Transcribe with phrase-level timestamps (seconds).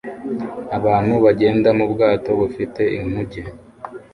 [0.77, 3.41] Abantu bagenda mu bwato bufite inkuge